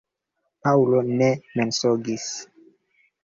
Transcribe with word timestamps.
Paŭlo 0.67 1.01
ne 1.19 1.27
mensogis. 1.59 2.27